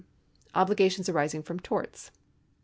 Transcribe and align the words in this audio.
Obligations 0.55 1.09
arising 1.09 1.43
from 1.43 1.59
Torts. 1.59 2.09